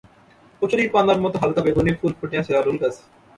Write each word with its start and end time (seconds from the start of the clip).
কচুরিপানার 0.61 1.19
মতো 1.23 1.35
হালকা 1.41 1.61
বেগুনি 1.65 1.91
ফুল 1.99 2.11
ফুটে 2.19 2.35
আছে 2.41 2.51
জারুল 2.55 2.77
গাছে। 2.81 3.01